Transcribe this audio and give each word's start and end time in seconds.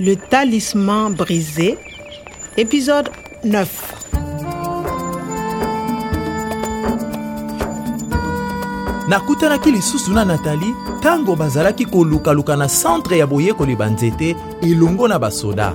Le 0.00 0.16
talisman 0.16 1.10
brisé, 1.14 1.78
épisode 2.56 3.10
9. 3.44 3.90
nakutanaki 9.08 9.70
lisusu 9.70 10.12
na 10.12 10.24
natali 10.24 10.74
ntango 10.98 11.36
bazalaki 11.36 11.84
kolukaluka 11.86 12.56
na 12.56 12.68
centre 12.68 13.18
ya 13.18 13.26
boyekoli 13.26 13.76
banzete 13.76 14.36
elongo 14.62 15.08
na 15.08 15.18
basoda 15.18 15.74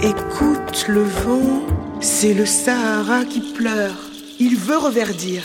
Écoute 0.00 0.86
le 0.88 1.02
vent, 1.02 1.62
c'est 2.00 2.34
le 2.34 2.46
Sahara 2.46 3.24
qui 3.24 3.40
pleure. 3.40 3.96
Il 4.38 4.56
veut 4.56 4.78
reverdir. 4.78 5.42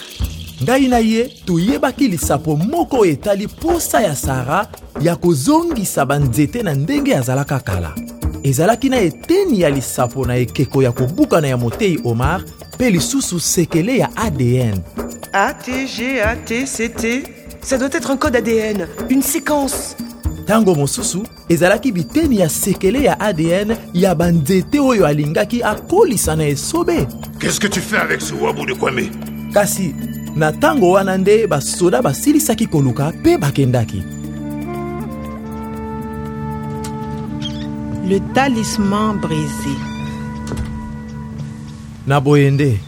Ngai 0.64 0.88
na 0.88 0.98
ye 0.98 1.28
toyebaki 1.46 2.08
lisapo 2.08 2.56
moko 2.56 3.06
etali 3.06 3.48
posa 3.48 4.02
ya 4.02 4.16
sara 4.16 4.68
ya 5.02 5.16
kozongisa 5.16 6.06
banzete 6.06 6.64
na 6.64 6.74
ndenge 6.74 7.16
azalaka 7.16 7.60
kala. 7.60 7.96
Ezalaki 8.44 8.90
na 8.90 9.00
eteni 9.00 9.62
ya 9.62 9.70
lisapo 9.70 10.26
na 10.26 10.36
ekeko 10.36 10.84
ya 10.84 10.92
kobukana 10.92 11.48
ya 11.48 11.58
motei 11.58 12.00
omar 12.04 12.44
mpe 12.76 12.90
lisusu 12.90 13.40
sekele 13.40 13.98
ya 13.98 14.10
adn 14.16 14.80
ATGATCT, 15.34 17.06
ça 17.62 17.78
doit 17.78 17.90
être 17.92 18.12
un 18.12 18.18
code 18.18 18.36
ADN, 18.36 18.88
une 19.10 19.24
séquence. 19.24 19.96
ntango 20.44 20.76
mosusu 20.76 21.28
ezalaki 21.50 21.92
biteni 21.92 22.40
ya 22.40 22.50
sekele 22.50 23.04
ya 23.04 23.20
adn 23.20 23.76
ya 23.94 24.16
banzete 24.16 24.80
oyo 24.80 25.08
alingaki 25.08 25.64
akolisa 25.64 26.36
na 26.36 26.48
esobe. 26.48 27.08
Qu'est-ce 27.40 27.60
que 27.60 27.68
tu 27.68 27.82
fais 27.82 27.98
avec 27.98 28.22
ce 28.22 28.34
wabou 28.34 28.66
de 28.66 28.74
Kwame? 28.74 29.10
Kasi 29.54 29.94
na 30.36 30.52
ntango 30.52 30.92
wana 30.92 31.18
nde 31.18 31.48
basoda 31.48 32.02
basilisaki 32.02 32.68
koluka 32.68 33.10
mpe 33.12 33.38
bakendaki 33.38 34.04
Le 38.06 38.20
talisman 38.34 39.18
brisé. 39.22 39.76
na 42.08 42.20
boye 42.22 42.52
nde 42.52 42.80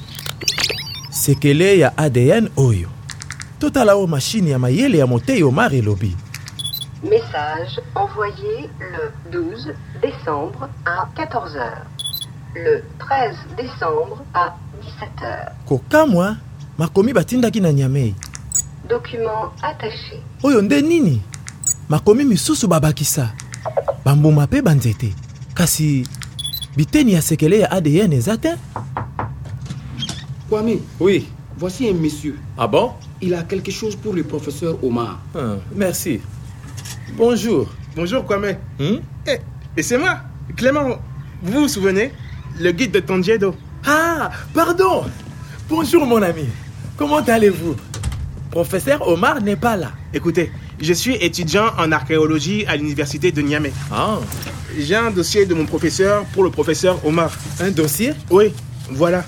sekele 1.09 1.79
ya 1.79 1.97
adn 1.97 2.49
oyo 2.57 2.89
totala 3.59 3.95
oyo 3.95 4.07
mashine 4.07 4.49
ya 4.49 4.59
mayele 4.59 4.97
ya 4.97 5.07
motei 5.07 5.43
omar 5.43 5.75
elobi 5.75 6.15
Message 7.03 7.79
envoyé 7.95 8.67
le 8.79 9.11
12 9.31 9.73
décembre 10.01 10.67
à 10.85 11.05
14h. 11.15 11.61
Le 12.55 12.81
13 12.97 13.35
décembre 13.57 14.17
à 14.33 14.55
17h. 14.81 15.51
kokamwa 15.67 16.35
makomi 16.77 17.13
batindaki 17.13 17.61
na 17.61 17.73
nyamei 17.73 18.13
Document 18.89 19.51
attaché. 19.61 20.19
oyo 20.43 20.61
nde 20.61 20.81
nini? 20.81 21.21
Makomi 21.89 22.23
misusu 22.23 22.67
babakisa 22.67 23.31
bambuma 24.05 24.43
mpe 24.45 24.61
banzete 24.61 25.13
kasi 25.53 26.07
biteni 26.75 27.13
ya 27.13 27.21
sekele 27.21 27.59
ya 27.59 27.71
adn 27.71 28.13
eza 28.13 28.37
te? 28.37 28.55
Kwame, 30.49 30.79
oui 30.99 31.25
voici 31.57 31.89
un 31.89 31.93
monsieur. 31.97 32.35
ah 32.57 32.67
bon? 32.67 32.91
Il 33.21 33.33
a 33.33 33.43
quelque 33.43 33.71
chose 33.71 33.95
pour 33.95 34.13
le 34.13 34.23
professeur 34.23 34.77
Omar. 34.83 35.19
ah, 35.35 35.55
merci 35.75 36.19
bonjour 37.17 37.67
Bonjour 37.95 38.25
Kwame. 38.25 38.57
Hmm? 38.77 38.97
Eh, 39.25 39.37
et 39.77 39.81
c'est 39.81 39.97
moi, 39.97 40.17
Clément. 40.57 40.97
Vous 41.41 41.61
vous 41.61 41.67
souvenez? 41.69 42.11
Le 42.59 42.73
guide 42.73 42.91
de 42.91 42.99
Tondiedo. 42.99 43.55
Ah, 43.85 44.31
pardon. 44.53 45.05
Bonjour 45.69 46.05
mon 46.05 46.21
ami. 46.21 46.43
Comment 46.97 47.19
allez-vous? 47.19 47.75
Professeur 48.51 49.05
Omar 49.07 49.41
n'est 49.41 49.55
pas 49.57 49.75
là. 49.75 49.91
Écoutez, 50.13 50.51
je 50.79 50.93
suis 50.93 51.15
étudiant 51.15 51.67
en 51.77 51.91
archéologie 51.91 52.65
à 52.67 52.75
l'université 52.77 53.31
de 53.31 53.41
Niamey. 53.41 53.73
Ah, 53.91 54.19
J'ai 54.77 54.95
un 54.95 55.11
dossier 55.11 55.45
de 55.45 55.53
mon 55.53 55.65
professeur 55.65 56.23
pour 56.33 56.43
le 56.43 56.49
professeur 56.49 57.05
Omar. 57.05 57.31
un 57.59 57.71
dossier? 57.71 58.13
Oui, 58.29 58.53
voilà. 58.89 59.25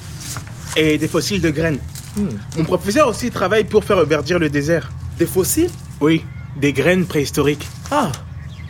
Et 0.77 0.97
des 0.97 1.07
fossiles 1.07 1.41
de 1.41 1.49
graines. 1.49 1.79
Hmm. 2.16 2.27
Mon 2.57 2.63
professeur 2.63 3.07
aussi 3.09 3.29
travaille 3.31 3.66
pour 3.66 3.83
faire 3.83 3.97
reverdir 3.97 4.39
le 4.39 4.50
désert. 4.50 4.89
Des 5.19 5.25
fossiles? 5.25 5.69
Oui, 6.00 6.23
des 6.56 6.72
graines 6.72 7.06
préhistoriques. 7.06 7.67
Ah, 7.91 8.11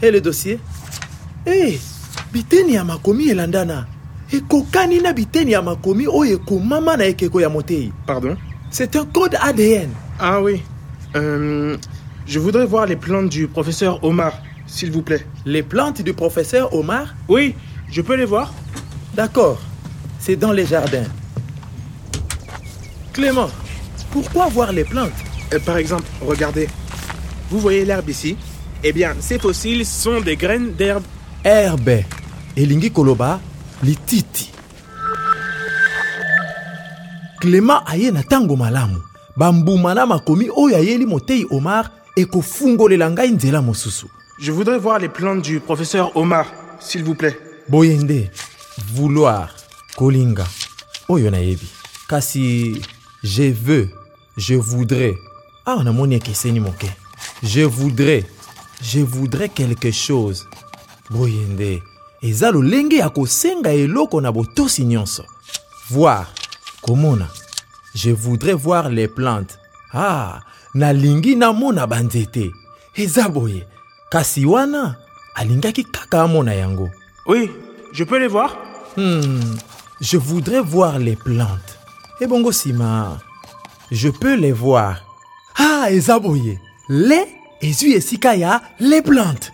et 0.02 0.10
le 0.12 0.22
dossier? 0.22 0.60
Eh, 1.46 1.78
biteni 2.34 2.74
ya 2.74 2.84
makomi 2.84 3.30
elandana. 3.30 3.86
ekokani 4.34 5.00
na 5.00 5.14
biteni 5.14 5.52
ya 5.52 5.62
makomi 5.62 6.08
oyo 6.08 6.34
ekomama 6.36 6.98
na 6.98 7.06
ekeko 7.06 7.40
ya 7.42 7.50
motei. 7.50 7.92
Pardon? 8.06 8.36
C'est 8.70 8.96
un 8.96 9.06
code 9.06 9.36
ADN. 9.42 9.90
Ah 10.20 10.42
oui. 10.42 10.62
Euh, 11.16 11.78
je 12.26 12.40
voudrais 12.40 12.66
voir 12.66 12.86
les 12.86 12.96
plantes 12.96 13.30
du 13.30 13.48
professeur 13.48 14.04
Omar, 14.04 14.34
s'il 14.66 14.92
vous 14.92 15.02
plaît. 15.02 15.26
Les 15.46 15.64
plantes 15.64 16.02
du 16.02 16.14
professeur 16.14 16.74
Omar? 16.74 17.16
Oui, 17.28 17.56
je 17.90 18.02
peux 18.02 18.16
les 18.16 18.26
voir 18.26 18.54
D'accord. 19.16 19.60
C'est 20.20 20.36
dans 20.36 20.52
les 20.52 20.66
jardins. 20.66 21.06
Clément, 23.14 23.50
pourquoi 24.12 24.48
voir 24.48 24.72
les 24.72 24.84
plantes? 24.84 25.12
Euh, 25.54 25.60
Par 25.60 25.78
exemple, 25.78 26.06
regardez. 26.22 26.68
Vous 27.50 27.60
voyez 27.60 27.86
l'herbe 27.86 28.10
ici? 28.10 28.38
Eh 28.84 28.92
bien, 28.92 29.16
ces 29.20 29.40
fossiles 29.40 29.86
sont 29.86 30.22
des 30.22 30.36
graines 30.36 30.74
d'herbe. 30.74 31.04
herbe 31.44 32.04
elingi 32.58 32.90
koloba 32.92 33.40
lititi 33.84 34.52
clément 37.40 37.82
aye 37.86 38.12
na 38.12 38.22
ntango 38.22 38.56
malamu. 38.56 39.02
Bambuma 39.36 39.94
na 39.94 40.06
makomi 40.06 40.50
oyo 40.56 40.78
ayeli 40.78 41.06
motei 41.06 41.46
omar 41.52 41.92
ekofungolela 42.16 43.10
ngai 43.12 43.32
nzela 43.32 43.62
mosusu. 43.62 44.08
Je 44.40 44.52
voudrais 44.52 44.78
voir 44.78 45.00
les 45.00 45.10
plantes 45.10 45.42
du 45.42 45.60
professeur 45.60 46.16
Omar, 46.16 46.46
s'il 46.80 47.04
vous 47.04 47.16
plaît. 47.16 47.40
boye 47.70 47.98
nde 47.98 48.30
vouloir 48.94 49.50
kolinga. 49.98 50.46
Oyo 51.10 51.30
nayebi. 51.30 51.68
Kasi 52.08 52.82
je 53.24 53.52
veux 53.52 53.90
je 54.38 54.56
voudrais. 54.56 55.18
Awa 55.66 55.84
namoni 55.84 56.16
ekeseni 56.16 56.60
moke. 56.60 56.88
Je 57.44 57.62
voudrais 57.62 58.24
je 58.82 59.00
voudrais 59.00 59.50
quelque 59.50 59.92
chose. 59.92 60.48
Boye 61.10 61.46
nde 61.50 61.84
eza 62.22 62.52
lolenge 62.52 62.98
ya 62.98 63.10
kosenga 63.10 63.74
eloko 63.74 64.22
na 64.22 64.32
botosi 64.32 64.86
nyonso. 64.86 65.24
Voir 65.90 66.28
komona 66.82 67.28
je 67.98 68.12
voudrais 68.12 68.54
voir 68.54 68.90
les 68.90 69.08
plantes. 69.08 69.58
Ah 69.92 70.42
nalingi 70.76 71.36
namona 71.36 71.88
banzete. 71.88 72.52
Eza 72.96 73.28
boye. 73.30 73.66
Kasi 74.12 74.46
wana 74.46 74.96
alingaki 75.36 75.84
kaka 75.84 76.24
amona 76.24 76.54
yango. 76.54 76.90
Oui, 77.26 77.52
je 77.94 78.04
peux 78.04 78.20
les 78.20 78.28
voir. 78.28 78.56
Hmm, 78.96 79.58
je 80.00 80.18
voudrais 80.18 80.62
voir 80.62 81.00
les 81.00 81.16
plantes. 81.16 81.78
ebongo 82.22 82.52
nsima 82.52 83.18
je 83.92 84.10
peux 84.10 84.36
les 84.36 84.52
voir. 84.52 85.04
Ah 85.58 85.92
eza 85.92 86.20
boye. 86.20 86.60
Le 86.90 87.20
ezwi 87.62 87.94
esika 87.94 88.36
ya 88.36 88.62
les 88.80 89.02
plantes 89.02 89.52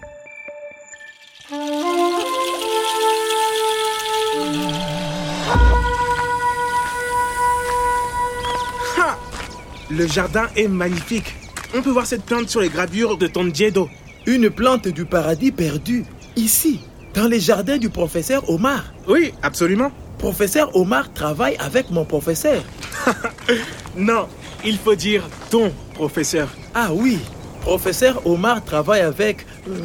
Le 9.96 10.08
jardin 10.08 10.48
est 10.56 10.68
magnifique. 10.68 11.36
On 11.76 11.82
peut 11.82 11.90
voir 11.92 12.06
cette 12.06 12.24
plante 12.24 12.50
sur 12.50 12.62
les 12.62 12.70
gravures 12.70 13.18
de 13.18 13.28
Tondiedo. 13.28 13.90
une 14.26 14.50
plante 14.50 14.88
du 14.88 15.06
paradis 15.06 15.52
perdu 15.52 16.06
ici 16.36 16.80
dans 17.14 17.28
les 17.28 17.40
jardins 17.42 17.78
du 17.78 17.90
professeur 17.90 18.50
omar 18.50 18.94
Oui, 19.08 19.34
absolument. 19.44 19.92
professeur 20.18 20.74
omar 20.76 21.12
travaille 21.14 21.58
avec 21.60 21.92
mon 21.92 22.06
professeur 22.06 22.64
Non, 23.98 24.28
il 24.64 24.78
faut 24.78 24.96
dire 24.96 25.24
ton 25.50 25.72
professeur. 25.94 26.48
ah 26.74 26.90
oui 26.94 27.20
professeur 27.62 28.26
omar 28.26 28.64
travaille 28.64 29.02
avec 29.02 29.46
euh, 29.68 29.78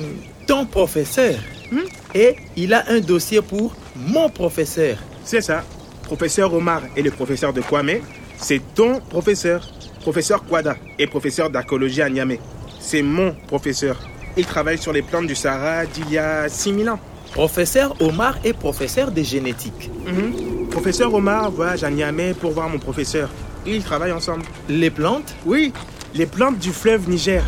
ton 0.47 0.65
professeur 0.67 1.35
Hmm? 1.71 1.85
et 2.15 2.37
il 2.57 2.73
a 2.73 2.85
un 2.89 3.01
dossier 3.01 3.43
pour 3.43 3.75
mon 3.95 4.31
professeur 4.31 4.97
C'est 5.23 5.43
ça. 5.43 5.63
Professeur 6.05 6.55
Omar 6.55 6.81
et 6.97 7.03
le 7.03 7.11
professeur 7.11 7.53
de 7.53 7.61
Kwame, 7.61 7.99
c'est 8.39 8.63
ton 8.75 9.01
professeur. 9.01 9.61
Professeur 10.09 10.43
Kwada 10.43 10.75
et 10.99 11.07
professeur 11.07 11.51
d'archéologie 11.51 12.01
à 12.01 12.09
Niamey. 12.09 12.41
C'est 12.81 13.03
mon 13.03 13.35
professeur. 13.47 13.99
Il 14.39 14.47
travaille 14.47 14.79
sur 14.79 14.91
les 14.91 15.03
plantes 15.03 15.27
du 15.27 15.35
Sahara 15.35 15.85
d'il 15.85 16.11
y 16.11 16.17
a 16.17 16.49
6000 16.49 16.89
ans. 16.89 16.99
Professeur 17.35 17.95
Omar 18.01 18.39
est 18.43 18.55
professeur 18.55 19.11
de 19.13 19.23
génétique. 19.23 19.91
Mhm. 20.07 20.69
Professeur 20.71 21.13
Omar 21.13 21.51
voyage 21.51 21.85
à 21.85 21.91
Niamey 21.91 22.33
pour 22.33 22.53
voir 22.53 22.71
mon 22.71 22.79
professeur. 22.79 23.29
Ils 23.67 23.83
travaillent 23.83 24.13
ensemble. 24.13 24.45
Les 24.71 24.89
plantes? 24.89 25.35
Oui, 25.45 25.75
les 26.15 26.25
plantes 26.25 26.59
du 26.59 26.71
fleuve 26.71 27.07
Niger. 27.07 27.45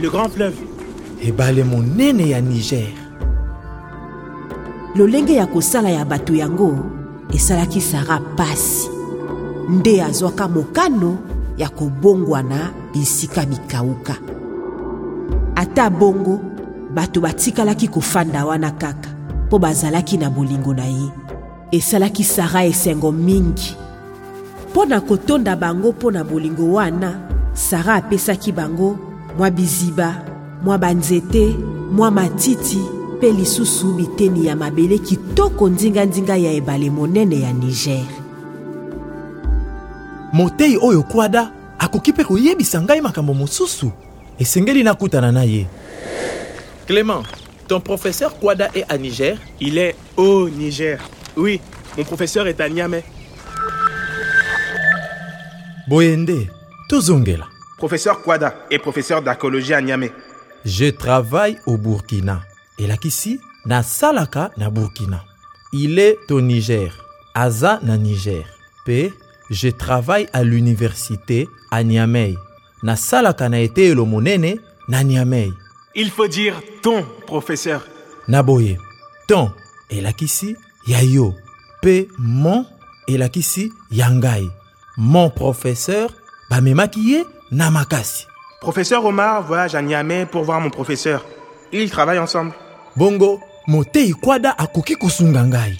Le 0.00 0.08
grand 0.08 0.30
fleuve. 0.30 0.54
ebale 1.22 1.64
monene 1.64 2.28
ya 2.30 2.40
niger 2.40 2.88
lolenge 4.96 5.34
ya 5.34 5.44
kosala 5.46 5.90
ya 5.90 6.04
bato 6.06 6.32
yango 6.34 6.72
esalaki 7.34 7.80
sara 7.82 8.20
pasi 8.38 8.88
nde 9.68 10.00
azwaka 10.02 10.48
mokano 10.48 11.29
ya 11.60 11.68
kobongwana 11.68 12.72
bisika 12.92 13.46
mikauka. 13.46 14.16
Ata 15.54 15.90
bongo 15.90 16.40
bato 16.94 17.20
batikalaki 17.20 17.88
kofanda 17.88 18.46
wana 18.46 18.70
kaka 18.70 19.08
mpo 19.46 19.58
bazalaki 19.58 20.16
na 20.16 20.30
bolingo 20.30 20.74
na 20.74 20.84
ye. 20.84 21.10
Esalaki 21.70 22.24
sara 22.24 22.64
esengo 22.64 23.12
mingi. 23.12 23.76
Mpo 24.70 24.86
na 24.86 25.00
kotonda 25.00 25.56
bango 25.56 25.92
mpo 25.92 26.10
na 26.10 26.24
bolingo 26.24 26.72
wana 26.72 27.20
sara 27.52 27.94
apesaki 27.94 28.52
bango 28.52 28.96
mwa 29.38 29.50
biziba 29.50 30.24
mwa 30.64 30.78
banzete 30.78 31.56
mwa 31.92 32.10
matiti 32.10 32.80
mpe 33.16 33.32
lisusu 33.32 33.92
biteni 33.92 34.46
ya 34.46 34.56
mabele 34.56 34.98
kitoko 34.98 35.68
ndinga-ndinga 35.68 36.36
ya 36.36 36.52
ebale 36.52 36.90
monene 36.90 37.40
ya 37.40 37.52
niger 37.52 38.19
motei 40.32 40.76
oyo 40.82 41.02
kwada 41.02 41.50
akoki 41.78 42.12
mpe 42.12 42.24
koyebisa 42.24 42.80
ngai 42.82 43.00
makambo 43.00 43.34
mosusu 43.34 43.92
esengeli 44.38 44.82
nakutana 44.82 45.32
na 45.32 45.44
ye. 45.44 45.66
Clément 46.86 47.22
ton 47.68 47.80
professeur 47.80 48.38
kwada 48.38 48.68
est 48.74 48.84
à 48.88 48.98
niger? 48.98 49.36
Il 49.60 49.78
est 49.78 49.94
au 50.16 50.48
Niger. 50.48 50.98
Oui, 51.36 51.60
mon 51.96 52.04
professeur 52.04 52.46
est 52.48 52.60
à 52.60 52.68
Niamey. 52.68 53.04
boye 55.88 56.16
nde 56.16 56.46
tozongela. 56.88 57.46
Professeur 57.78 58.22
Kwada 58.22 58.54
est 58.70 58.78
professeur 58.78 59.22
d'archéologie 59.22 59.74
à 59.74 59.80
Niamey. 59.80 60.12
je 60.64 60.90
travaille 60.90 61.58
au 61.66 61.76
burkina. 61.76 62.42
Elakisi 62.78 63.40
nasalaka 63.66 64.50
na 64.56 64.70
burkina. 64.70 65.24
Il 65.72 65.98
est 65.98 66.30
au 66.30 66.40
niger. 66.40 66.92
Aza 67.34 67.80
na 67.82 67.96
niger. 67.96 68.44
Mpe 68.86 69.12
je 69.50 69.68
travaille 69.68 70.28
à 70.32 70.42
l'université 70.44 71.48
à 71.70 71.82
niamey 71.82 72.36
nasalaka 72.82 73.48
na 73.48 73.60
eteyelo 73.60 74.04
monene 74.06 74.58
na 74.88 75.04
niamey 75.04 75.50
Il 75.94 76.10
faut 76.10 76.28
dire 76.28 76.60
ton 76.82 77.04
professeur. 77.26 77.86
na 78.28 78.42
boye 78.42 78.78
ton 79.28 79.50
elakisi 79.90 80.56
ya 80.86 81.02
yo 81.02 81.34
mpe 81.82 82.08
mon 82.18 82.64
elakisi 83.08 83.72
ya 83.90 84.10
ngai 84.10 84.48
mon 84.96 85.30
professeur 85.30 86.10
bamemaki 86.50 87.00
ye 87.00 87.24
na 87.50 87.70
makasi 87.70 88.26
Professeur 88.60 89.04
Omar 89.06 89.42
voyage 89.46 89.74
à 89.74 89.80
Niamey 89.80 90.26
pour 90.26 90.44
voir 90.44 90.60
mon 90.60 90.68
professeur. 90.68 91.24
Ils 91.72 91.88
travaillent 91.90 92.18
ensemble. 92.18 92.52
bongo 92.94 93.40
motei 93.66 94.12
kwada 94.12 94.54
akoki 94.58 94.96
kosunga 94.96 95.42
ngai 95.44 95.76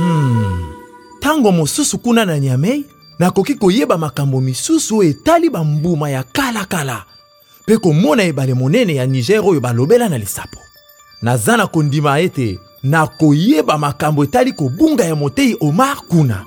Hmm, 0.00 0.72
ntango 1.18 1.52
mosusu 1.52 1.98
kuna 1.98 2.24
na 2.24 2.38
niamei 2.38 2.84
nakoki 3.18 3.54
koyeba 3.54 3.98
makambo 3.98 4.40
misusu 4.40 4.98
oyo 4.98 5.10
etali 5.10 5.50
bambuma 5.50 6.10
ya 6.10 6.22
kalakala 6.22 7.04
mpe 7.62 7.78
komona 7.78 8.22
ebale 8.22 8.54
monene 8.54 8.94
ya 8.94 9.06
niger 9.06 9.40
oyo 9.44 9.60
balobela 9.60 10.08
na 10.08 10.18
lisapo. 10.18 10.58
Naza 11.22 11.56
na 11.56 11.66
kondima 11.66 12.20
ete 12.20 12.58
nakoyeba 12.82 13.78
makambo 13.78 14.24
etali 14.24 14.52
kobunga 14.52 15.04
ya 15.04 15.16
motei 15.16 15.56
omar 15.60 15.96
kuna. 16.08 16.44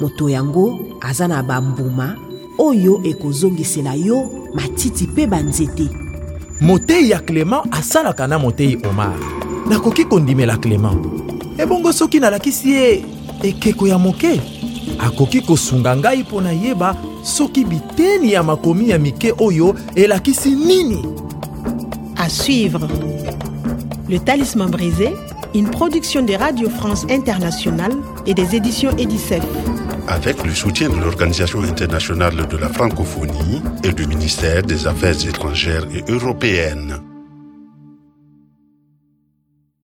Moto 0.00 0.28
yango 0.28 0.78
aza 1.00 1.28
na 1.28 1.42
bambuma 1.42 2.16
oyo 2.58 3.00
ekozongisela 3.04 3.94
yo 3.94 4.30
matiti 4.54 5.04
mpe 5.06 5.26
banzete. 5.26 5.88
Motei 6.60 7.10
ya 7.10 7.20
clément 7.20 7.62
asalaka 7.70 8.26
na 8.26 8.38
motei 8.38 8.76
omar. 8.90 9.14
Nakoki 9.68 10.04
kondimela 10.04 10.56
clément 10.56 11.27
ebongo 11.58 11.92
soki 11.92 12.20
nalakisi 12.20 12.70
ye 12.70 13.04
ekeko 13.42 13.88
ya 13.88 13.98
moke 13.98 14.40
akoki 14.98 15.40
kosunga 15.40 15.96
ngai 15.96 16.22
mpo 16.22 16.40
nayeba 16.40 16.96
soki 17.22 17.64
biteni 17.64 18.32
ya 18.32 18.42
makomi 18.42 18.90
ya 18.90 18.98
mike 18.98 19.34
oyo 19.38 19.74
elakisi 19.94 20.50
nini 20.50 21.02
À 22.20 22.28
suivre. 22.28 22.88
Le 24.08 24.18
Talisman 24.18 24.68
brisé, 24.68 25.14
une 25.54 25.70
production 25.70 26.22
de 26.22 26.34
Radio 26.34 26.68
France 26.68 27.06
Internationale 27.08 27.92
et 28.26 28.34
des 28.34 28.56
éditions 28.56 28.90
Edicef. 28.98 29.44
Avec 30.08 30.44
le 30.44 30.52
soutien 30.52 30.88
de 30.88 30.96
l'Organisation 30.96 31.62
internationale 31.62 32.48
de 32.48 32.56
la 32.56 32.68
francophonie 32.68 33.62
et 33.84 33.92
du 33.92 34.08
ministère 34.08 34.64
des 34.64 34.88
Affaires 34.88 35.28
étrangères 35.28 35.86
et 35.94 36.10
européennes. 36.10 37.07